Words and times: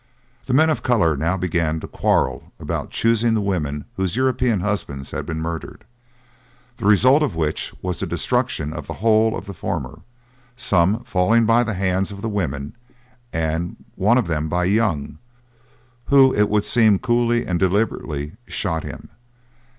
The 0.45 0.53
men 0.55 0.71
of 0.71 0.81
colour 0.81 1.15
now 1.15 1.37
began 1.37 1.79
to 1.81 1.87
quarrel 1.87 2.51
about 2.59 2.89
choosing 2.89 3.35
the 3.35 3.39
women 3.39 3.85
whose 3.97 4.15
European 4.15 4.61
husbands 4.61 5.11
had 5.11 5.27
been 5.27 5.39
murdered; 5.39 5.83
the 6.77 6.87
result 6.87 7.21
of 7.21 7.35
which 7.35 7.71
was 7.83 7.99
the 7.99 8.07
destruction 8.07 8.73
of 8.73 8.87
the 8.87 8.95
whole 8.95 9.37
of 9.37 9.45
the 9.45 9.53
former, 9.53 9.99
some 10.57 11.03
falling 11.03 11.45
by 11.45 11.63
the 11.63 11.75
hands 11.75 12.11
of 12.11 12.23
the 12.23 12.29
women, 12.29 12.75
and 13.31 13.75
one 13.93 14.17
of 14.17 14.25
them 14.25 14.49
by 14.49 14.63
Young, 14.63 15.19
who 16.05 16.33
it 16.33 16.49
would 16.49 16.65
seem 16.65 16.97
coolly 16.97 17.45
and 17.45 17.59
deliberately 17.59 18.31
shot 18.47 18.83
him. 18.83 19.09